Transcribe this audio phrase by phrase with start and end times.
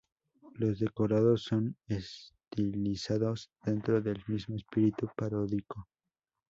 [0.55, 5.87] Los decorados son estilizados dentro del mismo espíritu paródico.